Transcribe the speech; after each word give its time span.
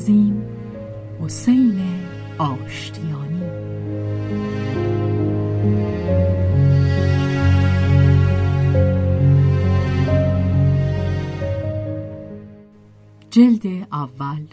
تنظیم 0.00 0.46
حسین 1.20 1.80
آشتیانی. 2.38 3.40
جلد 13.30 13.86
اول. 13.92 14.46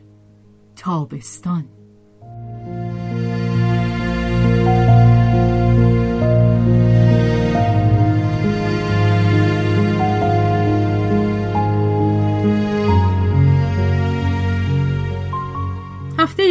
تابستان. 0.75 1.76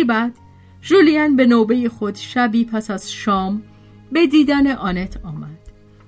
بعد 0.04 0.34
جولین 0.82 1.36
به 1.36 1.46
نوبه 1.46 1.88
خود 1.88 2.14
شبی 2.14 2.64
پس 2.64 2.90
از 2.90 3.12
شام 3.12 3.62
به 4.12 4.26
دیدن 4.26 4.66
آنت 4.66 5.20
آمد. 5.24 5.58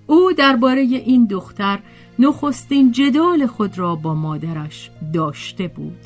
او 0.06 0.32
درباره 0.32 0.80
این 0.80 1.26
دختر 1.26 1.78
نخستین 2.18 2.92
جدال 2.92 3.46
خود 3.46 3.78
را 3.78 3.94
با 3.94 4.14
مادرش 4.14 4.90
داشته 5.14 5.68
بود 5.68 5.98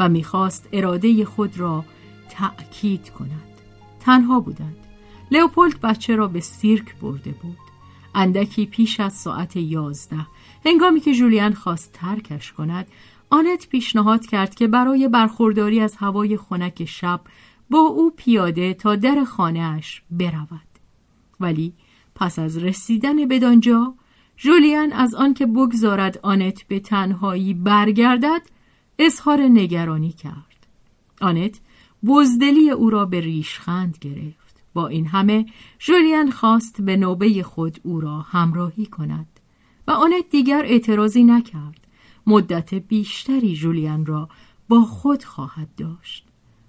و 0.00 0.08
می‌خواست 0.08 0.68
اراده 0.72 1.24
خود 1.24 1.58
را 1.58 1.84
تأکید 2.30 3.10
کند. 3.10 3.50
تنها 4.00 4.40
بودند. 4.40 4.76
لئوپولد 5.30 5.80
بچه 5.80 6.16
را 6.16 6.28
به 6.28 6.40
سیرک 6.40 6.96
برده 6.96 7.30
بود. 7.30 7.58
اندکی 8.14 8.66
پیش 8.66 9.00
از 9.00 9.12
ساعت 9.12 9.56
یازده 9.56 10.26
هنگامی 10.66 11.00
که 11.00 11.14
جولیان 11.14 11.54
خواست 11.54 11.92
ترکش 11.92 12.52
کند 12.52 12.86
آنت 13.30 13.68
پیشنهاد 13.68 14.26
کرد 14.26 14.54
که 14.54 14.66
برای 14.66 15.08
برخورداری 15.08 15.80
از 15.80 15.96
هوای 15.96 16.36
خنک 16.36 16.84
شب 16.84 17.20
با 17.70 17.78
او 17.78 18.12
پیاده 18.16 18.74
تا 18.74 18.96
در 18.96 19.24
خانهاش 19.24 20.02
برود. 20.10 20.70
ولی 21.40 21.72
پس 22.14 22.38
از 22.38 22.58
رسیدن 22.58 23.28
بدانجا 23.28 23.94
جولیان 24.36 24.92
از 24.92 25.14
آنکه 25.14 25.46
بگذارد 25.46 26.20
آنت 26.22 26.62
به 26.68 26.80
تنهایی 26.80 27.54
برگردد 27.54 28.42
اظهار 28.98 29.40
نگرانی 29.40 30.12
کرد. 30.12 30.66
آنت 31.20 31.60
بزدلی 32.06 32.70
او 32.70 32.90
را 32.90 33.04
به 33.04 33.20
ریشخند 33.20 33.98
گرفت. 34.00 34.62
با 34.74 34.88
این 34.88 35.06
همه 35.06 35.46
جولیان 35.78 36.30
خواست 36.30 36.82
به 36.82 36.96
نوبه 36.96 37.42
خود 37.42 37.80
او 37.82 38.00
را 38.00 38.18
همراهی 38.18 38.86
کند 38.86 39.40
و 39.86 39.90
آنت 39.90 40.30
دیگر 40.30 40.62
اعتراضی 40.64 41.24
نکرد. 41.24 41.79
مدت 42.30 42.74
بیشتری 42.74 43.56
جولیان 43.56 44.06
را 44.06 44.28
با 44.68 44.82
خود 44.82 45.24
خواهد 45.24 45.68
داشت. 45.76 46.26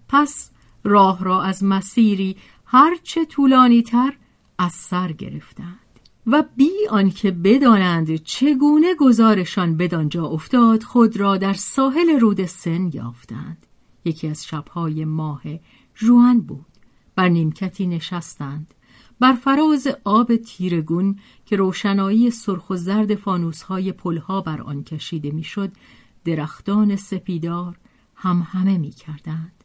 پس 0.09 0.51
راه 0.83 1.23
را 1.23 1.41
از 1.41 1.63
مسیری 1.63 2.37
هرچه 2.65 3.25
طولانی 3.25 3.81
تر 3.81 4.13
از 4.57 4.73
سر 4.73 5.11
گرفتند 5.11 5.77
و 6.27 6.43
بی 6.55 6.87
آنکه 6.89 7.31
بدانند 7.31 8.15
چگونه 8.15 8.95
گزارشان 8.95 9.77
بدانجا 9.77 10.25
افتاد 10.25 10.83
خود 10.83 11.17
را 11.17 11.37
در 11.37 11.53
ساحل 11.53 12.19
رود 12.19 12.45
سن 12.45 12.89
یافتند. 12.93 13.65
یکی 14.05 14.27
از 14.27 14.45
شبهای 14.45 15.05
ماه 15.05 15.41
جوان 15.95 16.41
بود. 16.41 16.65
بر 17.15 17.29
نیمکتی 17.29 17.87
نشستند. 17.87 18.73
بر 19.21 19.33
فراز 19.33 19.87
آب 20.03 20.35
تیرگون 20.35 21.19
که 21.45 21.55
روشنایی 21.55 22.31
سرخ 22.31 22.69
و 22.69 22.75
زرد 22.75 23.15
فانوسهای 23.15 23.91
پلها 23.91 24.41
بر 24.41 24.61
آن 24.61 24.83
کشیده 24.83 25.31
می‌شد 25.31 25.71
درختان 26.25 26.95
سپیدار 26.95 27.77
هم 28.15 28.47
همه 28.51 28.77
می 28.77 28.89
کردند. 28.89 29.63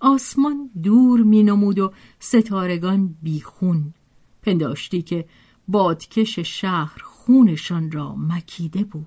آسمان 0.00 0.70
دور 0.82 1.22
می 1.22 1.42
نمود 1.42 1.78
و 1.78 1.92
ستارگان 2.18 3.16
بیخون. 3.22 3.94
پنداشتی 4.42 5.02
که 5.02 5.28
بادکش 5.68 6.38
شهر 6.38 7.02
خونشان 7.04 7.90
را 7.90 8.14
مکیده 8.14 8.84
بود. 8.84 9.06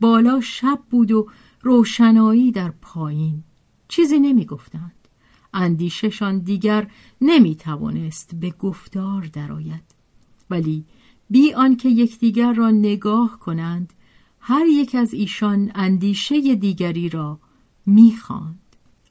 بالا 0.00 0.40
شب 0.40 0.80
بود 0.90 1.12
و 1.12 1.28
روشنایی 1.62 2.52
در 2.52 2.70
پایین. 2.70 3.44
چیزی 3.88 4.18
نمی 4.18 4.44
گفتند 4.44 5.05
اندیششان 5.56 6.38
دیگر 6.38 6.90
نمی 7.20 7.54
توانست 7.54 8.34
به 8.34 8.50
گفتار 8.50 9.22
درآید. 9.32 9.84
ولی 10.50 10.84
بی 11.30 11.54
آنکه 11.54 11.88
یکدیگر 11.88 12.52
را 12.52 12.70
نگاه 12.70 13.38
کنند 13.38 13.92
هر 14.40 14.66
یک 14.66 14.94
از 14.94 15.14
ایشان 15.14 15.72
اندیشه 15.74 16.54
دیگری 16.54 17.08
را 17.08 17.38
می‌خواند. 17.86 18.58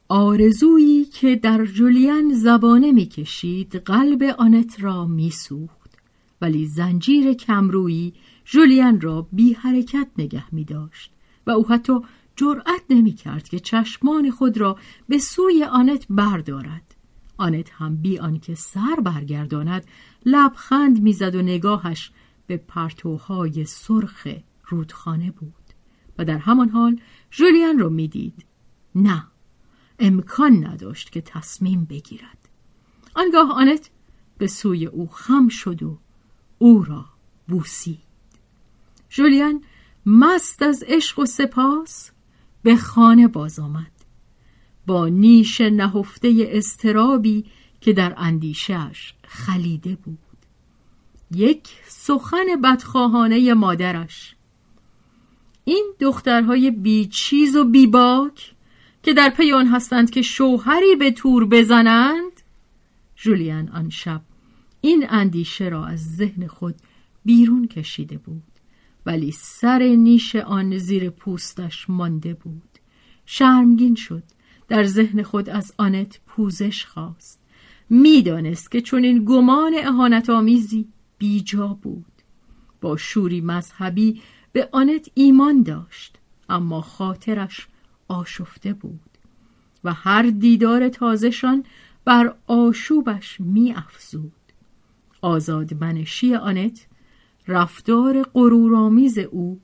آرزویی 0.10 1.06
که 1.06 1.36
در 1.36 1.66
جولیان 1.66 2.34
زبانه 2.34 2.92
می‌کشید 2.92 3.76
قلب 3.76 4.24
آنت 4.38 4.84
را 4.84 5.06
میسوخت. 5.06 5.98
ولی 6.42 6.66
زنجیر 6.66 7.34
کمرویی 7.34 8.14
جولیان 8.46 9.02
را 9.02 9.28
بی 9.32 9.54
حرکت 9.54 10.08
نگه 10.18 10.54
می 10.54 10.64
داشت 10.64 11.12
و 11.48 11.52
او 11.52 11.68
حتی 11.68 12.00
جرأت 12.36 12.82
نمی 12.90 13.14
کرد 13.14 13.50
که 13.50 13.60
چشمان 13.60 14.32
خود 14.32 14.58
را 14.58 14.78
به 15.10 15.18
سوی 15.18 15.64
آنت 15.64 16.06
بردارد. 16.10 16.96
آنت 17.38 17.70
هم 17.70 17.96
بی 17.96 18.20
آنکه 18.20 18.56
سر 18.56 18.96
برگرداند 19.04 19.86
لبخند 20.26 21.02
می‌زد 21.02 21.36
و 21.36 21.42
نگاهش 21.42 22.12
به 22.48 22.58
پرتوهای 22.58 23.66
سرخ 23.66 24.28
رودخانه 24.68 25.32
بود. 25.32 25.54
و 26.18 26.26
در 26.26 26.38
همان 26.38 26.70
حال 26.70 27.00
جولیان 27.32 27.80
را 27.80 27.90
می‌دید. 27.90 28.46
نه 28.96 29.28
امکان 30.00 30.66
نداشت 30.66 31.12
که 31.12 31.22
تصمیم 31.22 31.86
بگیرد. 31.86 32.50
آنگاه 33.16 33.52
آنت 33.52 33.90
به 34.38 34.48
سوی 34.48 34.86
او 34.86 35.08
خم 35.08 35.48
شد 35.48 35.84
و 35.84 36.00
او 36.58 36.84
را 36.84 37.06
بوسید. 37.48 38.00
جولیان 39.10 39.64
مست 40.06 40.62
از 40.62 40.84
عشق 40.88 41.20
و 41.20 41.26
سپاس 41.26 42.12
به 42.66 42.76
خانه 42.76 43.28
باز 43.28 43.60
آمد. 43.60 43.92
با 44.86 45.08
نیش 45.08 45.62
نهفته 45.62 46.48
استرابی 46.50 47.46
که 47.82 47.94
در 47.94 48.14
اندیشش 48.18 49.14
خلیده 49.28 49.96
بود. 49.96 50.18
یک 51.32 51.70
سخن 51.88 52.46
بدخواهانه 52.64 53.54
مادرش. 53.54 54.36
این 55.64 55.94
دخترهای 56.00 56.72
بیچیز 56.72 57.56
و 57.56 57.64
بیباک 57.64 58.56
که 59.04 59.14
در 59.14 59.30
پی 59.30 59.52
آن 59.52 59.68
هستند 59.68 60.10
که 60.10 60.22
شوهری 60.22 60.96
به 60.96 61.12
تور 61.12 61.46
بزنند 61.46 62.42
جولیان 63.16 63.70
آن 63.70 63.90
شب 63.90 64.22
این 64.82 65.06
اندیشه 65.10 65.70
را 65.70 65.86
از 65.86 66.16
ذهن 66.16 66.48
خود 66.48 66.76
بیرون 67.26 67.68
کشیده 67.68 68.18
بود. 68.18 68.55
ولی 69.06 69.32
سر 69.32 69.80
نیش 69.80 70.36
آن 70.36 70.78
زیر 70.78 71.10
پوستش 71.10 71.90
مانده 71.90 72.34
بود. 72.34 72.80
شرمگین 73.26 73.96
شد. 73.96 74.24
در 74.68 74.84
ذهن 74.84 75.24
خود 75.24 75.50
از 75.50 75.74
آنت 75.78 76.20
پوزش 76.28 76.86
خواست. 76.86 77.40
می‌دانست 77.90 78.72
که 78.72 78.82
چون 78.82 79.04
این 79.04 79.26
گمان 79.26 79.74
اهانت 79.84 80.30
آمیزی 80.30 80.88
بیجا 81.18 81.68
بود. 81.68 82.06
با 82.82 82.98
شوری 82.98 83.42
مذهبی 83.42 84.22
به 84.52 84.70
آنت 84.72 85.10
ایمان 85.14 85.64
داشت 85.64 86.18
اما 86.50 86.82
خاطرش 86.82 87.68
آشفته 88.08 88.74
بود 88.74 89.00
و 89.84 89.94
هر 89.94 90.22
دیدار 90.24 90.90
تازهشان 90.90 91.64
بر 92.06 92.36
آشوبش 92.48 93.40
می 93.40 93.74
افزود 93.74 94.32
آزادمنشی 95.22 96.36
آنت 96.36 96.88
رفتار 97.48 98.24
غرورآمیز 98.24 99.18
او 99.18 99.62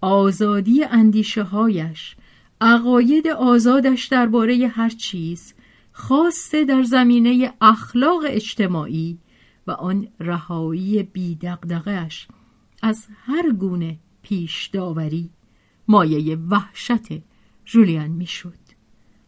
آزادی 0.00 0.84
اندیشه 0.84 1.42
هایش 1.42 2.16
عقاید 2.60 3.28
آزادش 3.28 4.06
درباره 4.06 4.68
هر 4.68 4.88
چیز 4.88 5.54
خاصه 5.92 6.64
در 6.64 6.82
زمینه 6.82 7.52
اخلاق 7.60 8.22
اجتماعی 8.26 9.18
و 9.66 9.70
آن 9.70 10.08
رهایی 10.20 11.02
بیدقدقش 11.02 12.28
از 12.82 13.06
هر 13.24 13.52
گونه 13.52 13.98
پیش 14.22 14.66
داوری 14.66 15.30
مایه 15.88 16.36
وحشت 16.36 17.22
جولیان 17.64 18.10
می‌شد. 18.10 18.58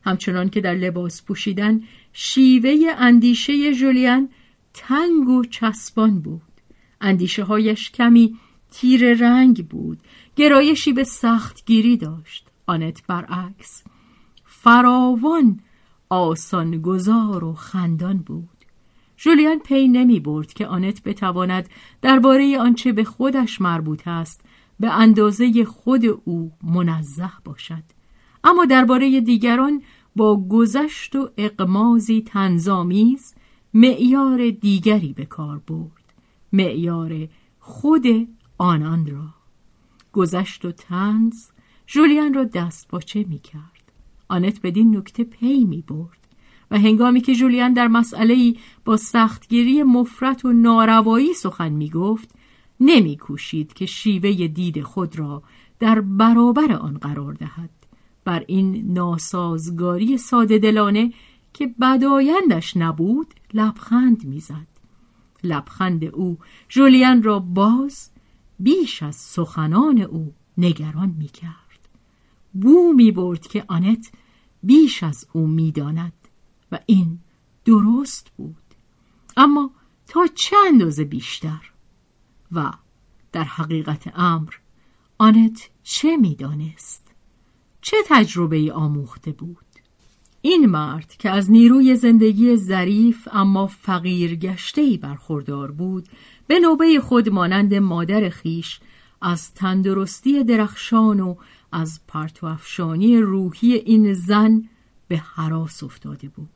همچنان 0.03 0.49
که 0.49 0.61
در 0.61 0.75
لباس 0.75 1.23
پوشیدن 1.23 1.81
شیوه 2.13 2.75
اندیشه 2.99 3.75
جولیان 3.75 4.29
تنگ 4.75 5.29
و 5.29 5.45
چسبان 5.45 6.21
بود. 6.21 6.50
اندیشه 7.01 7.45
هایش 7.45 7.91
کمی 7.91 8.37
تیر 8.71 9.15
رنگ 9.15 9.69
بود. 9.69 9.99
گرایشی 10.37 10.93
به 10.93 11.05
سختگیری 11.05 11.97
داشت. 11.97 12.49
آنت 12.67 13.07
برعکس 13.07 13.85
فراوان 14.45 15.61
آسان 16.09 16.83
گذار 16.83 17.45
و 17.45 17.53
خندان 17.55 18.19
بود. 18.19 18.49
جولیان 19.17 19.59
پی 19.59 19.89
نمی 19.89 20.21
برد 20.21 20.53
که 20.53 20.67
آنت 20.67 21.03
بتواند 21.03 21.69
درباره 22.03 22.59
آنچه 22.59 22.93
به 22.93 23.05
خودش 23.05 23.61
مربوط 23.61 24.09
است 24.09 24.41
به 24.81 24.91
اندازه 24.91 25.65
خود 25.65 26.05
او 26.25 26.53
منزه 26.63 27.31
باشد. 27.45 27.83
اما 28.45 28.65
درباره 28.65 29.21
دیگران 29.21 29.83
با 30.17 30.47
گذشت 30.49 31.17
و 31.17 31.31
اقمازی 31.37 32.23
تنظامیز 32.23 33.35
معیار 33.75 34.51
دیگری 34.51 35.13
به 35.13 35.25
کار 35.25 35.59
برد. 35.59 36.00
معیار 36.53 37.29
خود 37.59 38.05
آنان 38.59 39.07
را. 39.07 39.35
گذشت 40.13 40.65
و 40.65 40.73
تنز 40.73 41.49
جولیان 41.87 42.35
را 42.35 42.45
دست 42.45 42.89
باچه 42.89 43.25
می 43.29 43.39
کرد. 43.39 43.93
آنت 44.29 44.61
بدین 44.63 44.97
نکته 44.97 45.25
پی 45.25 45.65
می 45.65 45.83
برد 45.83 46.19
و 46.71 46.79
هنگامی 46.79 47.21
که 47.21 47.35
جولیان 47.35 47.73
در 47.73 47.89
مسئله 47.89 48.55
با 48.85 48.97
سختگیری 48.97 49.83
مفرت 49.83 50.45
و 50.45 50.53
ناروایی 50.53 51.35
سخن 51.35 51.69
می 51.69 51.91
گفت 51.91 52.35
نمی 52.81 53.17
کوشید 53.17 53.73
که 53.73 53.87
شیوه 53.87 54.47
دید 54.47 54.83
خود 54.83 55.19
را 55.19 55.43
در 55.79 56.01
برابر 56.01 56.73
آن 56.73 56.99
قرار 56.99 57.33
دهد. 57.33 57.71
بر 58.25 58.45
این 58.49 58.93
ناسازگاری 58.93 60.19
ساده 60.19 60.59
دلانه 60.59 61.13
که 61.53 61.67
بدایندش 61.81 62.77
نبود 62.77 63.35
لبخند 63.55 64.25
می‌زد 64.25 64.67
لبخند 65.45 66.05
او. 66.05 66.39
جولیان 66.69 67.23
را 67.23 67.39
باز 67.39 68.11
بیش 68.59 69.03
از 69.03 69.17
سخنان 69.17 70.01
او 70.01 70.35
نگران 70.59 71.15
می 71.19 71.29
کرد 71.29 71.89
بو 72.53 72.93
می 72.93 73.13
برد 73.13 73.41
که 73.47 73.65
آنت 73.69 74.13
بیش 74.63 75.03
از 75.03 75.27
او 75.33 75.47
می‌داند 75.47 76.13
و 76.73 76.79
این 76.87 77.19
درست 77.65 78.31
بود. 78.37 78.57
اما 79.37 79.71
تا 80.07 80.27
چه 80.35 80.57
اندازه 80.67 81.05
بیشتر 81.05 81.73
و 82.53 82.73
در 83.33 83.45
حقیقت 83.45 84.13
امر 84.15 84.55
آنت 85.19 85.71
چه 85.83 86.17
می‌دانست؟ 86.17 87.15
چه 87.81 87.97
تجربه 88.09 88.73
آموخته 88.73 89.33
بود؟ 89.33 89.70
این 90.43 90.67
مرد 90.67 91.17
که 91.19 91.31
از 91.31 91.51
نیروی 91.51 91.97
زندگی 91.97 92.57
ظریف 92.57 93.29
اما 93.33 93.67
فقیر 93.67 94.35
گشته 94.35 94.99
برخوردار 95.03 95.71
بود 95.71 96.09
به 96.47 96.61
نوبه 96.61 97.01
خود 97.01 97.29
مانند 97.29 97.75
مادر 97.75 98.29
خیش 98.29 98.81
از 99.23 99.55
تندرستی 99.55 100.45
درخشان 100.45 101.21
و 101.21 101.35
از 101.73 102.01
پرتوافشانی 102.09 103.19
روحی 103.19 103.75
این 103.75 104.15
زن 104.15 104.69
به 105.09 105.17
حراس 105.17 105.83
افتاده 105.83 106.29
بود 106.29 106.49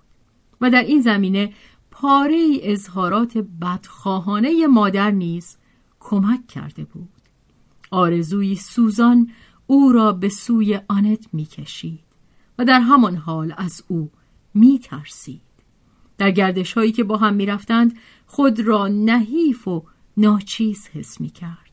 و 0.60 0.70
در 0.70 0.82
این 0.82 1.00
زمینه 1.00 1.52
پاره 1.90 2.34
ای 2.34 2.72
اظهارات 2.72 3.38
بدخواهانه 3.38 4.66
مادر 4.66 5.10
نیز 5.10 5.56
کمک 6.00 6.46
کرده 6.46 6.84
بود. 6.84 7.08
آرزوی 7.90 8.56
سوزان 8.56 9.30
او 9.66 9.92
را 9.92 10.12
به 10.12 10.28
سوی 10.28 10.80
آنت 10.88 11.26
می‌کشید. 11.32 12.03
و 12.58 12.64
در 12.64 12.80
همان 12.80 13.16
حال 13.16 13.54
از 13.56 13.82
او 13.88 14.10
میترسید. 14.54 15.40
در 16.18 16.30
گردش 16.30 16.72
هایی 16.72 16.92
که 16.92 17.04
با 17.04 17.16
هم 17.16 17.34
می‌رفتند 17.34 17.96
خود 18.26 18.60
را 18.60 18.88
نحیف 18.88 19.68
و 19.68 19.84
ناچیز 20.16 20.88
حس 20.88 21.20
می‌کرد. 21.20 21.70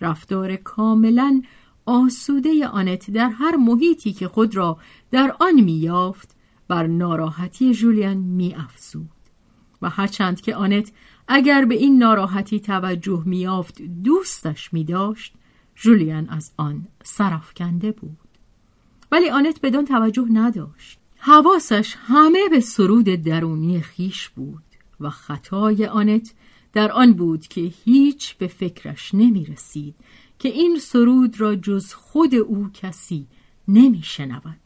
رفتار 0.00 0.56
کاملا 0.56 1.42
آسوده 1.86 2.66
آنت 2.66 3.10
در 3.10 3.28
هر 3.28 3.56
محیطی 3.56 4.12
که 4.12 4.28
خود 4.28 4.56
را 4.56 4.78
در 5.10 5.36
آن 5.40 5.60
میافت 5.60 6.36
بر 6.68 6.86
ناراحتی 6.86 7.74
جولیان 7.74 8.16
میافزود. 8.16 9.10
و 9.82 9.88
هرچند 9.88 10.40
که 10.40 10.56
آنت 10.56 10.92
اگر 11.28 11.64
به 11.64 11.74
این 11.74 11.98
ناراحتی 11.98 12.60
توجه 12.60 13.22
میافت 13.26 13.82
دوستش 13.82 14.72
میداشت 14.72 15.34
جولیان 15.74 16.28
از 16.28 16.52
آن 16.56 16.86
سرفکنده 17.02 17.92
بود. 17.92 18.23
ولی 19.14 19.30
آنت 19.30 19.60
بدان 19.60 19.84
توجه 19.84 20.26
نداشت. 20.30 20.98
حواسش 21.16 21.94
همه 21.98 22.48
به 22.48 22.60
سرود 22.60 23.04
درونی 23.04 23.80
خیش 23.80 24.28
بود 24.28 24.62
و 25.00 25.10
خطای 25.10 25.86
آنت 25.86 26.34
در 26.72 26.92
آن 26.92 27.12
بود 27.12 27.46
که 27.46 27.60
هیچ 27.60 28.36
به 28.36 28.46
فکرش 28.46 29.14
نمی 29.14 29.44
رسید 29.44 29.94
که 30.38 30.48
این 30.48 30.78
سرود 30.78 31.40
را 31.40 31.54
جز 31.54 31.92
خود 31.92 32.34
او 32.34 32.70
کسی 32.74 33.26
نمی 33.68 34.02
شنود. 34.02 34.60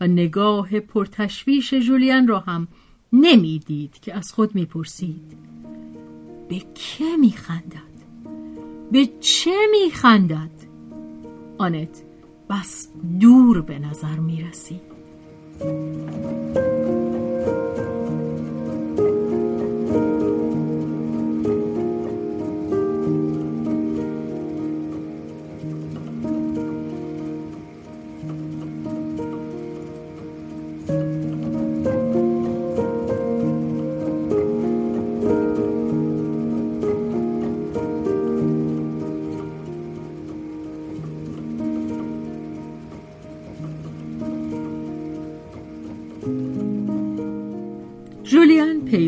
و 0.00 0.06
نگاه 0.06 0.80
پرتشویش 0.80 1.74
جولیان 1.74 2.28
را 2.28 2.38
هم 2.40 2.68
نمی‌دید 3.12 4.00
که 4.00 4.14
از 4.14 4.32
خود 4.32 4.54
می‌پرسید 4.54 5.36
به 6.48 6.58
که 6.74 7.16
میخندد 7.20 7.90
به 8.92 9.08
چه 9.20 9.56
میخندد 9.70 10.50
آنت 11.58 12.09
بس 12.50 12.88
دور 13.20 13.60
به 13.60 13.78
نظر 13.78 14.18
می‌رسید 14.18 14.80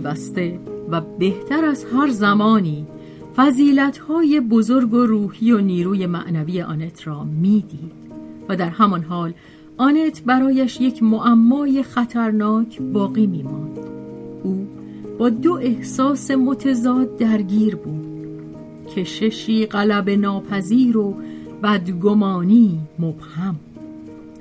پیوسته 0.02 0.58
و 0.90 1.00
بهتر 1.00 1.64
از 1.64 1.84
هر 1.84 2.10
زمانی 2.10 2.86
های 4.08 4.40
بزرگ 4.40 4.94
و 4.94 5.06
روحی 5.06 5.52
و 5.52 5.60
نیروی 5.60 6.06
معنوی 6.06 6.62
آنت 6.62 7.06
را 7.06 7.24
می‌دید 7.24 7.92
و 8.48 8.56
در 8.56 8.68
همان 8.68 9.02
حال 9.02 9.34
آنت 9.76 10.22
برایش 10.22 10.80
یک 10.80 11.02
معمای 11.02 11.82
خطرناک 11.82 12.82
باقی 12.82 13.26
میماند. 13.26 13.78
او 14.42 14.68
با 15.18 15.28
دو 15.28 15.52
احساس 15.52 16.30
متضاد 16.30 17.16
درگیر 17.16 17.76
بود 17.76 18.28
کششی 18.96 19.66
قلب 19.66 20.10
ناپذیر 20.10 20.96
و 20.96 21.14
بدگمانی 21.62 22.80
مبهم. 22.98 23.56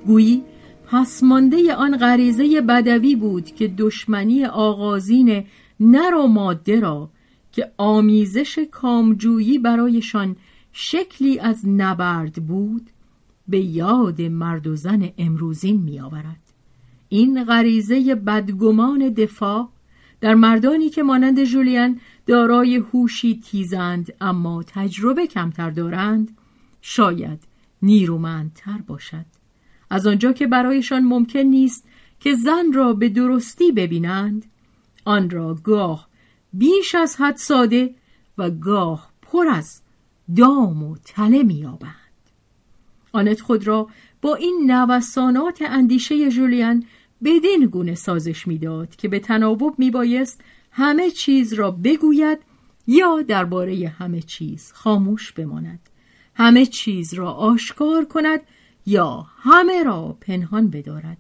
گویی 0.08 0.44
پسمانده 0.92 1.76
آن 1.76 1.98
غریزه 1.98 2.62
بدوی 2.62 3.16
بود 3.16 3.46
که 3.46 3.68
دشمنی 3.68 4.46
آغازین 4.46 5.44
نر 5.80 6.14
و 6.14 6.28
ماده 6.28 6.80
را 6.80 7.10
که 7.52 7.72
آمیزش 7.78 8.60
کامجویی 8.72 9.60
برایشان 9.60 10.36
شکلی 10.72 11.40
از 11.40 11.68
نبرد 11.68 12.34
بود 12.48 12.90
به 13.48 13.60
یاد 13.60 14.22
مرد 14.22 14.68
و 14.68 14.76
زن 14.76 15.10
امروزین 15.18 15.82
می 15.82 16.00
آورد. 16.00 16.42
این 17.10 17.44
غریزه 17.44 18.16
بدگمان 18.16 19.10
دفاع 19.10 19.70
در 20.22 20.36
مردانی 20.36 20.90
که 20.90 21.04
مانند 21.04 21.44
جولیان 21.44 22.00
دارای 22.26 22.76
هوشی 22.76 23.40
تیزند 23.40 24.14
اما 24.22 24.64
تجربه 24.64 25.28
کمتر 25.28 25.70
دارند 25.70 26.38
شاید 26.82 27.40
نیرومندتر 27.82 28.78
باشد 28.88 29.41
از 29.92 30.08
آنجا 30.08 30.34
که 30.34 30.48
برایشان 30.48 31.04
ممکن 31.04 31.40
نیست 31.40 31.88
که 32.20 32.36
زن 32.36 32.74
را 32.74 32.94
به 32.94 33.10
درستی 33.10 33.72
ببینند 33.72 34.46
آن 35.06 35.30
را 35.30 35.54
گاه 35.64 36.08
بیش 36.54 36.96
از 36.96 37.16
حد 37.16 37.36
ساده 37.36 37.96
و 38.38 38.50
گاه 38.50 39.12
پر 39.22 39.48
از 39.48 39.82
دام 40.36 40.84
و 40.84 40.98
تله 41.06 41.44
میابند 41.44 41.92
آنت 43.12 43.42
خود 43.42 43.68
را 43.68 43.88
با 44.22 44.36
این 44.36 44.72
نوسانات 44.72 45.62
اندیشه 45.62 46.30
جولیان 46.30 46.86
بدین 47.24 47.66
گونه 47.66 47.96
سازش 47.96 48.48
می‌داد 48.48 48.96
که 48.96 49.08
به 49.08 49.20
تناوب 49.20 49.80
میبایست 49.80 50.44
همه 50.72 51.12
چیز 51.12 51.54
را 51.54 51.72
بگوید 51.72 52.40
یا 52.88 53.22
درباره 53.22 53.88
همه 54.00 54.22
چیز 54.22 54.72
خاموش 54.76 55.32
بماند 55.32 55.90
همه 56.36 56.66
چیز 56.66 57.14
را 57.14 57.32
آشکار 57.32 58.06
کند 58.06 58.42
یا 58.86 59.26
همه 59.38 59.84
را 59.84 60.18
پنهان 60.22 60.70
بدارد. 60.70 61.18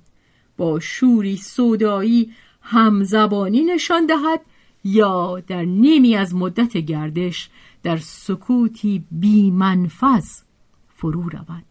با 0.57 0.79
شوری 0.79 1.37
سودایی 1.37 2.33
همزبانی 2.61 3.63
نشان 3.63 4.05
دهد 4.05 4.41
یا 4.83 5.39
در 5.39 5.65
نیمی 5.65 6.15
از 6.15 6.35
مدت 6.35 6.77
گردش 6.77 7.49
در 7.83 7.97
سکوتی 7.97 9.05
بیمنفذ 9.11 10.41
فرو 10.89 11.29
رود. 11.29 11.65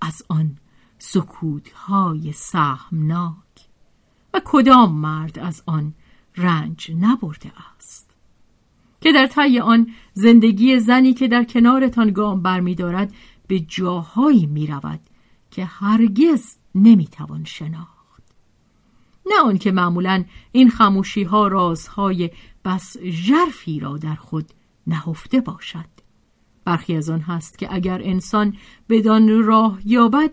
از 0.00 0.22
آن 0.28 0.56
سکوتهای 0.98 2.32
سهمناک. 2.32 3.36
و 4.34 4.40
کدام 4.44 4.92
مرد 4.92 5.38
از 5.38 5.62
آن 5.66 5.94
رنج 6.36 6.92
نبرده 7.00 7.52
است؟ 7.76 8.10
که 9.00 9.12
در 9.12 9.26
طی 9.26 9.58
آن 9.58 9.90
زندگی 10.12 10.80
زنی 10.80 11.14
که 11.14 11.28
در 11.28 11.44
کنارتان 11.44 12.10
گام 12.10 12.42
برمیدارد 12.42 13.14
به 13.46 13.60
جاهایی 13.60 14.46
می 14.46 14.66
رود 14.66 15.00
که 15.56 15.64
هرگز 15.64 16.56
نمی‌توان 16.74 17.44
شناخت. 17.44 18.22
نه 19.26 19.40
آنکه 19.44 19.72
معمولا 19.72 20.24
این 20.52 20.70
خموشی 20.70 21.22
ها 21.22 21.48
رازهای 21.48 22.30
بس 22.64 22.96
ژرفی 22.98 23.80
را 23.80 23.96
در 23.96 24.14
خود 24.14 24.52
نهفته 24.86 25.40
باشد. 25.40 25.88
برخی 26.64 26.96
از 26.96 27.10
آن 27.10 27.20
هست 27.20 27.58
که 27.58 27.74
اگر 27.74 28.02
انسان 28.02 28.56
بدان 28.88 29.42
راه 29.42 29.78
یابد 29.84 30.30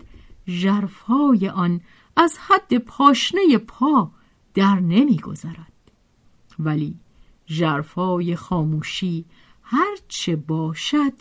ژرفهای 0.48 1.50
آن 1.50 1.82
از 2.18 2.38
حد 2.40 2.78
پاشنه 2.78 3.58
پا 3.58 4.12
در 4.54 4.80
نمیگذرد. 4.80 5.92
ولی 6.60 7.00
ژرفهای 7.48 8.36
خاموشی 8.36 9.26
هرچه 9.62 10.36
باشد 10.36 11.14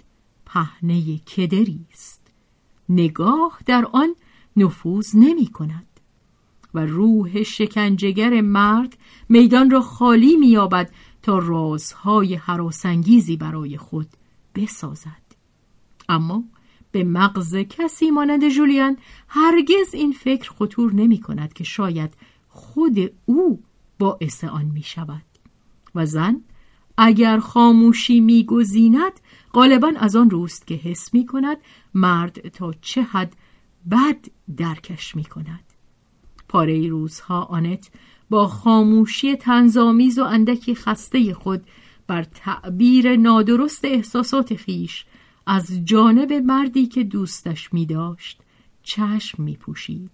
پهنه 0.47 1.19
کدری 1.19 1.87
است. 1.93 2.22
نگاه 2.89 3.59
در 3.67 3.87
آن 3.93 4.15
نفوذ 4.57 5.17
نمی 5.17 5.47
کند 5.47 5.87
و 6.75 6.87
روح 6.87 7.43
شکنجگر 7.43 8.41
مرد 8.41 8.97
میدان 9.29 9.71
را 9.71 9.81
خالی 9.81 10.37
مییابد 10.37 10.91
تا 11.23 11.39
رازهای 11.39 12.35
حراسانگیزی 12.35 13.37
برای 13.37 13.77
خود 13.77 14.09
بسازد. 14.55 15.23
اما 16.09 16.45
به 16.93 17.05
مغز 17.05 17.57
کسی 17.57 18.11
مانند 18.11 18.49
جولیان 18.49 18.97
هرگز 19.29 19.95
این 19.95 20.13
فکر 20.13 20.51
خطور 20.51 20.95
نمی 20.95 21.21
کند 21.21 21.53
که 21.53 21.65
شاید 21.65 22.15
خود 22.49 23.13
او 23.27 23.63
باعث 23.99 24.45
آن 24.45 24.65
می 24.65 24.83
شود. 24.83 25.23
و 25.95 26.07
زن 26.07 26.41
اگر 26.99 27.39
خاموشی 27.39 28.21
میگزیند 28.21 29.13
غالبا 29.55 29.93
از 29.97 30.17
آن 30.17 30.31
روست 30.31 30.67
که 30.67 30.75
حس 30.75 31.15
می 31.15 31.27
کند 31.27 31.57
مرد 31.95 32.49
تا 32.49 32.73
چه 32.81 33.03
حد 33.03 33.37
بد 33.91 34.19
درکش 34.57 35.17
می 35.17 35.25
کند. 35.25 35.65
پاره 36.49 36.89
روزها 36.89 37.43
آنت 37.43 37.91
با 38.31 38.49
خاموشی 38.49 39.37
تنظامیز 39.37 40.19
و 40.19 40.25
اندکی 40.25 40.75
خسته 40.75 41.35
خود 41.35 41.63
بر 42.07 42.23
تعبیر 42.23 43.17
نادرست 43.17 43.85
احساسات 43.85 44.55
خیش 44.55 45.05
از 45.47 45.85
جانب 45.85 46.33
مردی 46.33 46.87
که 46.87 47.05
دوستش 47.05 47.73
می 47.73 47.87
داشت 47.87 48.41
چشم 48.83 49.43
می 49.43 49.57
پوشید. 49.57 50.11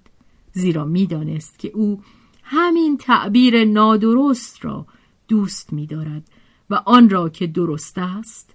زیرا 0.52 0.84
می 0.84 1.06
دانست 1.06 1.58
که 1.58 1.68
او 1.68 2.02
همین 2.42 2.96
تعبیر 2.96 3.64
نادرست 3.64 4.64
را 4.64 4.86
دوست 5.28 5.72
می 5.72 5.86
دارد 5.86 6.28
و 6.70 6.74
آن 6.74 7.10
را 7.10 7.28
که 7.28 7.46
درست 7.46 7.98
است 7.98 8.54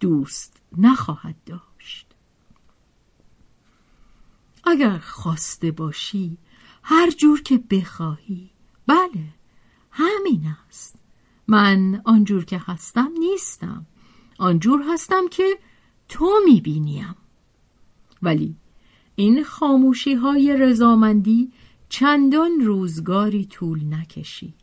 دوست 0.00 0.56
نخواهد 0.78 1.36
داشت. 1.46 2.06
اگر 4.64 4.98
خواسته 4.98 5.70
باشی 5.70 6.38
هر 6.82 7.10
جور 7.10 7.42
که 7.42 7.58
بخواهی. 7.58 8.50
بله 8.86 9.34
همین 9.90 10.54
است. 10.68 10.96
من 11.48 12.02
آنجور 12.04 12.44
که 12.44 12.58
هستم 12.58 13.12
نیستم. 13.18 13.86
آنجور 14.38 14.82
هستم 14.92 15.28
که 15.28 15.58
تو 16.08 16.30
می‌بینیم. 16.44 17.14
ولی 18.22 18.56
این 19.14 19.44
خاموشی 19.44 20.14
های 20.14 20.56
رضامندی 20.56 21.52
چندان 21.88 22.60
روزگاری 22.60 23.44
طول 23.44 23.94
نکشید. 23.94 24.59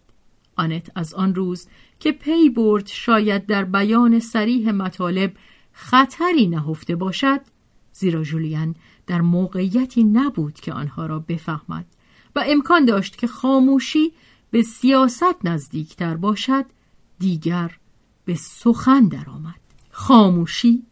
آنت 0.57 0.91
از 0.95 1.13
آن 1.13 1.35
روز 1.35 1.67
که 1.99 2.11
پی 2.11 2.49
برد 2.49 2.87
شاید 2.87 3.45
در 3.45 3.63
بیان 3.63 4.19
سریح 4.19 4.71
مطالب 4.71 5.33
خطری 5.71 6.47
نهفته 6.47 6.95
باشد 6.95 7.41
زیرا 7.93 8.23
جولیان 8.23 8.75
در 9.07 9.21
موقعیتی 9.21 10.03
نبود 10.03 10.53
که 10.53 10.73
آنها 10.73 11.05
را 11.05 11.19
بفهمد 11.19 11.85
و 12.35 12.43
امکان 12.47 12.85
داشت 12.85 13.17
که 13.17 13.27
خاموشی 13.27 14.13
به 14.51 14.61
سیاست 14.61 15.45
نزدیکتر 15.45 16.15
باشد 16.17 16.65
دیگر 17.19 17.77
به 18.25 18.35
سخن 18.35 19.07
درآمد. 19.07 19.59
خاموشی 19.89 20.83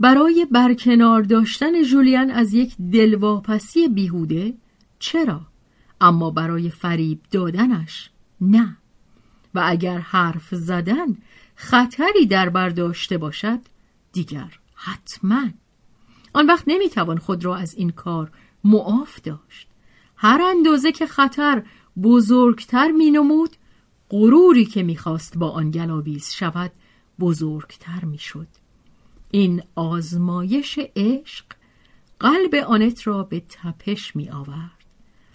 برای 0.00 0.46
برکنار 0.50 1.22
داشتن 1.22 1.82
جولیان 1.82 2.30
از 2.30 2.54
یک 2.54 2.76
دلواپسی 2.92 3.88
بیهوده 3.88 4.54
چرا؟ 4.98 5.40
اما 6.00 6.30
برای 6.30 6.70
فریب 6.70 7.20
دادنش 7.30 8.10
نه. 8.40 8.76
و 9.54 9.62
اگر 9.64 9.98
حرف 9.98 10.54
زدن 10.54 11.16
خطری 11.54 12.26
در 12.26 12.48
برداشته 12.48 13.18
باشد 13.18 13.58
دیگر 14.12 14.58
حتما. 14.74 15.42
آن 16.32 16.46
وقت 16.46 16.64
نمی‌توان 16.66 17.18
خود 17.18 17.44
را 17.44 17.56
از 17.56 17.74
این 17.74 17.90
کار 17.90 18.30
معاف 18.64 19.20
داشت. 19.20 19.68
هر 20.16 20.42
اندازه 20.42 20.92
که 20.92 21.06
خطر 21.06 21.62
بزرگتر 22.02 22.90
مینمود 22.90 23.50
غروری 24.10 24.64
که 24.64 24.82
می‌خواست 24.82 25.38
با 25.38 25.50
آن 25.50 25.70
گلاویز 25.70 26.30
شود 26.30 26.72
بزرگتر 27.20 28.04
می‌شد. 28.04 28.48
این 29.30 29.62
آزمایش 29.74 30.78
عشق 30.96 31.44
قلب 32.20 32.54
آنت 32.54 33.06
را 33.06 33.22
به 33.22 33.42
تپش 33.48 34.16
می 34.16 34.30
آورد. 34.30 34.84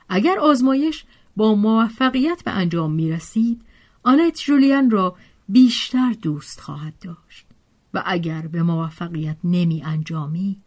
اگر 0.10 0.40
آزمایش 0.40 1.06
با 1.36 1.56
موفقیت 1.56 2.42
به 2.46 2.52
انجام 2.52 2.92
می 2.92 3.12
رسید 3.12 3.62
آنت 4.08 4.40
جولیان 4.40 4.90
را 4.90 5.16
بیشتر 5.50 6.16
دوست 6.22 6.60
خواهد 6.62 7.00
داشت 7.00 7.46
و 7.94 8.04
اگر 8.06 8.42
به 8.42 8.64
موفقیت 8.64 9.38
نمی 9.44 9.84
انجامید 9.84 10.62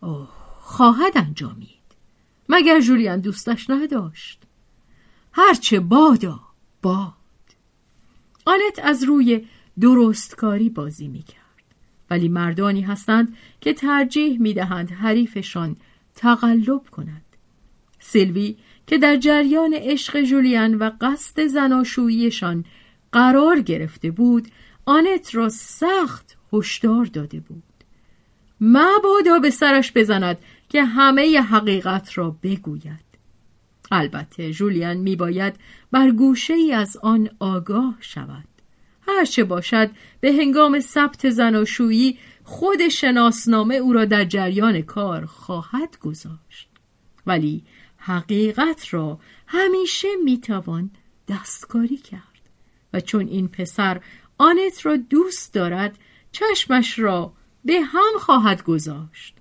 اوه 0.00 0.28
خواهد 0.58 1.12
انجامید. 1.18 1.68
مگر 2.48 2.80
جولیان 2.80 3.20
دوستش 3.20 3.70
نداشت؟ 3.70 4.42
هرچه 5.32 5.80
بادا 5.80 6.40
باد. 6.82 7.12
آنت 8.44 8.78
از 8.82 9.02
روی 9.04 9.46
درستکاری 9.80 10.70
بازی 10.70 11.08
می 11.08 11.22
کرد. 11.22 11.64
ولی 12.10 12.28
مردانی 12.28 12.80
هستند 12.80 13.36
که 13.60 13.72
ترجیح 13.72 14.40
می 14.40 14.54
دهند 14.54 14.90
حریفشان 14.90 15.76
تقلب 16.14 16.90
کند. 16.90 17.24
سیلوی 18.00 18.56
که 18.88 18.98
در 18.98 19.16
جریان 19.16 19.74
عشق 19.74 20.22
جولیان 20.22 20.74
و 20.74 20.90
قصد 21.00 21.46
زناشوییشان 21.46 22.64
قرار 23.12 23.60
گرفته 23.60 24.10
بود 24.10 24.48
آنت 24.86 25.34
را 25.34 25.48
سخت 25.48 26.36
هشدار 26.52 27.04
داده 27.04 27.40
بود. 27.40 27.62
مبادا 28.60 29.38
به 29.42 29.50
سرش 29.50 29.92
بزند 29.92 30.38
که 30.68 30.84
همه 30.84 31.40
حقیقت 31.40 32.18
را 32.18 32.36
بگوید. 32.42 33.08
البته 33.90 34.52
جولیان 34.52 34.96
میباید 34.96 35.54
بر 35.92 36.10
گوشه 36.10 36.54
ای 36.54 36.72
از 36.72 36.96
آن 36.96 37.28
آگاه 37.38 37.96
شود. 38.00 38.44
هرچه 39.08 39.44
باشد 39.44 39.90
به 40.20 40.32
هنگام 40.32 40.80
ثبت 40.80 41.30
زناشویی 41.30 42.18
خود 42.44 42.88
شناسنامه 42.88 43.74
او 43.74 43.92
را 43.92 44.04
در 44.04 44.24
جریان 44.24 44.82
کار 44.82 45.26
خواهد 45.26 45.98
گذاشت. 46.00 46.68
ولی 47.26 47.62
حقیقت 48.08 48.94
را 48.94 49.18
همیشه 49.46 50.08
می‌توان 50.24 50.90
دستکاری 51.28 51.96
کرد. 51.96 52.22
و 52.92 53.00
چون 53.00 53.26
این 53.26 53.48
پسر 53.48 54.00
آنت 54.38 54.86
را 54.86 54.96
دوست 54.96 55.54
دارد 55.54 55.98
چشمش 56.32 56.98
را 56.98 57.32
به 57.64 57.80
هم 57.80 58.18
خواهد 58.18 58.62
گذاشت. 58.62 59.34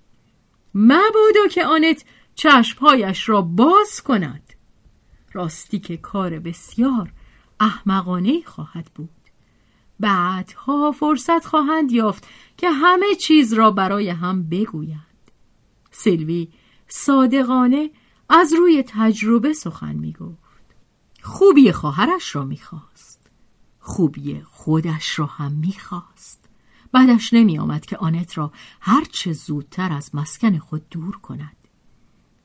مبادا 0.75 1.47
که 1.51 1.65
آنت 1.65 2.05
چشمهایش 2.35 3.29
را 3.29 3.41
باز 3.41 4.01
کند. 4.01 4.53
راستی 5.33 5.79
که 5.79 5.97
کار 5.97 6.39
بسیار 6.39 7.11
احمقانه 7.59 8.41
خواهد 8.45 8.91
بود. 8.95 9.09
بعدها 9.99 10.91
فرصت 10.91 11.45
خواهند 11.45 11.91
یافت 11.91 12.27
که 12.57 12.69
همه 12.69 13.15
چیز 13.15 13.53
را 13.53 13.71
برای 13.71 14.09
هم 14.09 14.49
بگویند. 14.49 15.31
سیلوی 15.91 16.47
صادقانه 16.87 17.89
از 18.29 18.53
روی 18.53 18.83
تجربه 18.87 19.53
سخن 19.53 19.95
می 19.95 20.13
گفت 20.13 20.47
خوبی 21.21 21.71
خواهرش 21.71 22.35
را 22.35 22.45
می‌خواست. 22.45 23.19
خوبی 23.79 24.41
خودش 24.41 25.19
را 25.19 25.25
هم 25.25 25.51
می‌خواست. 25.51 26.49
بعدش 26.91 27.33
نمی 27.33 27.59
آمد 27.59 27.85
که 27.85 27.97
آنت 27.97 28.37
را 28.37 28.51
هرچه 28.81 29.33
زودتر 29.33 29.93
از 29.93 30.15
مسکن 30.15 30.57
خود 30.57 30.89
دور 30.89 31.17
کند. 31.17 31.57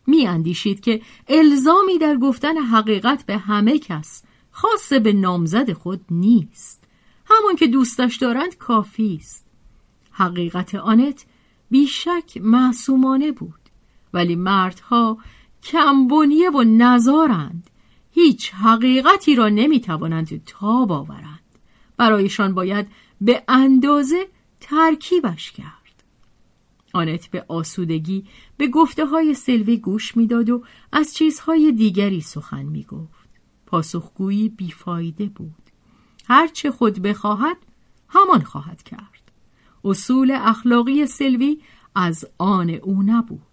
می 0.06 0.26
اندیشید 0.26 0.80
که 0.80 1.02
الزامی 1.28 1.98
در 1.98 2.16
گفتن 2.16 2.58
حقیقت 2.58 3.26
به 3.26 3.38
همه 3.38 3.78
کس 3.78 4.22
خاص 4.50 4.92
به 4.92 5.12
نامزد 5.12 5.72
خود 5.72 6.04
نیست. 6.10 6.84
همون 7.24 7.56
که 7.56 7.66
دوستش 7.66 8.16
دارند 8.16 8.56
کافی 8.56 9.18
است. 9.20 9.46
حقیقت 10.10 10.74
آنت 10.74 11.26
بیشک 11.70 12.36
معصومانه 12.40 13.32
بود 13.32 13.60
ولی 14.12 14.36
مردها 14.36 15.18
کمبونیه 15.62 16.50
و 16.50 16.62
نزارند 16.62 17.70
هیچ 18.10 18.52
حقیقتی 18.54 19.34
را 19.34 19.48
نمی‌توانند 19.48 20.44
تاب 20.44 20.92
آورند. 20.92 21.40
برایشان 21.96 22.54
باید 22.54 22.86
به 23.20 23.42
اندازه 23.48 24.28
ترکیبش 24.60 25.52
کرد. 25.52 26.04
آنت 26.92 27.30
به 27.30 27.44
آسودگی 27.48 28.24
به 28.56 28.68
گفته 28.68 29.06
های 29.06 29.34
سلوی 29.34 29.76
گوش 29.76 30.16
می‌داد 30.16 30.50
و 30.50 30.64
از 30.92 31.14
چیزهای 31.14 31.72
دیگری 31.72 32.20
سخن 32.20 32.62
می 32.62 32.82
گفت 32.82 33.28
پاسخگویی 33.66 34.48
بیفایده 34.48 35.26
بود. 35.26 35.62
هرچه 36.28 36.70
خود 36.70 37.02
بخواهد 37.02 37.56
همان 38.08 38.42
خواهد 38.42 38.82
کرد. 38.82 39.32
اصول 39.84 40.30
اخلاقی 40.30 41.06
سلوی 41.06 41.60
از 41.94 42.24
آن 42.38 42.70
او 42.70 43.02
نبود. 43.02 43.51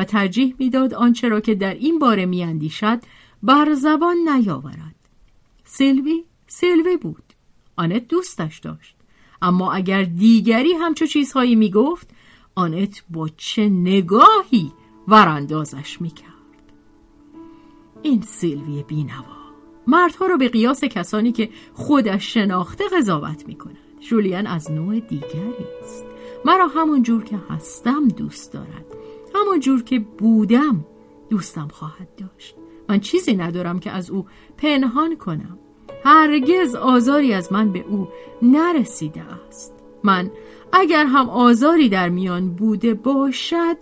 و 0.00 0.04
ترجیح 0.04 0.54
می‌داد 0.58 0.94
آنچه 0.94 1.28
را 1.28 1.40
که 1.40 1.54
در 1.54 1.74
این 1.74 1.98
باره 1.98 2.26
میاندیشد 2.26 2.98
بر 3.42 3.74
زبان 3.74 4.16
نیاورد. 4.16 4.94
سلوی 5.64 6.24
سلوی 6.46 6.96
بود. 6.96 7.22
آنت 7.76 8.08
دوستش 8.08 8.58
داشت. 8.58 8.96
اما 9.42 9.72
اگر 9.72 10.02
دیگری 10.02 10.72
همچو 10.72 11.06
چیزهایی 11.06 11.54
می‌گفت 11.54 12.10
آنت 12.54 13.04
با 13.10 13.28
چه 13.36 13.68
نگاهی 13.68 14.72
وراندازش 15.08 16.00
می‌کرد. 16.00 16.30
این 18.02 18.22
سیلوی 18.22 18.82
بینوا 18.82 19.40
مردها 19.86 20.26
را 20.26 20.36
به 20.36 20.48
قیاس 20.48 20.84
کسانی 20.84 21.32
که 21.32 21.50
خودش 21.74 22.34
شناخته 22.34 22.84
قضاوت 22.96 23.48
می‌کند. 23.48 23.76
جولیان 24.00 24.46
از 24.46 24.70
نوع 24.70 25.00
دیگری 25.00 25.66
است. 25.82 26.04
مرا 26.44 26.66
همون 26.66 27.02
جور 27.02 27.24
که 27.24 27.36
هستم 27.50 28.08
دوست 28.08 28.52
دارد. 28.52 28.84
همون 29.34 29.60
جور 29.60 29.82
که 29.82 29.98
بودم 29.98 30.84
دوستم 31.30 31.68
خواهد 31.68 32.08
داشت. 32.16 32.56
من 32.88 33.00
چیزی 33.00 33.36
ندارم 33.36 33.78
که 33.78 33.90
از 33.90 34.10
او 34.10 34.26
پنهان 34.56 35.16
کنم. 35.16 35.58
هرگز 36.04 36.74
آزاری 36.74 37.32
از 37.32 37.52
من 37.52 37.72
به 37.72 37.84
او 37.88 38.08
نرسیده 38.42 39.22
است. 39.48 39.74
من 40.04 40.30
اگر 40.72 41.04
هم 41.04 41.28
آزاری 41.28 41.88
در 41.88 42.08
میان 42.08 42.50
بوده 42.50 42.94
باشد 42.94 43.76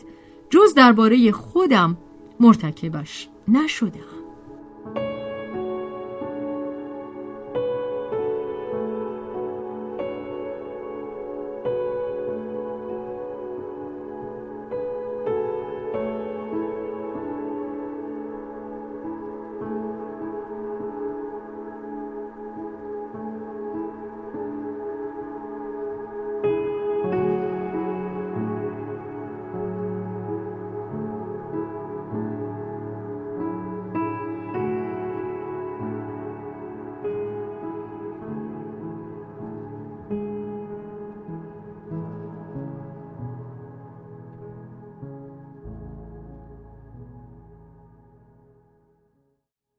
جز 0.51 0.75
درباره 0.75 1.33
خودم 1.33 1.97
مرتکبش 2.41 3.29
نشدم. 3.49 4.18